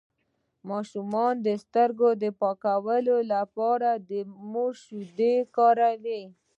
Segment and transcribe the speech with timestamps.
[0.03, 0.03] د
[0.69, 1.13] ماشوم
[1.45, 4.11] د سترګو د پاکوالي لپاره د
[4.51, 6.23] مور شیدې وکاروئ